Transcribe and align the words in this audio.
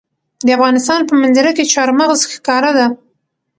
د 0.45 0.47
افغانستان 0.57 0.99
په 1.09 1.13
منظره 1.21 1.51
کې 1.57 1.71
چار 1.73 1.89
مغز 1.99 2.19
ښکاره 2.33 2.71
ده. 2.77 2.85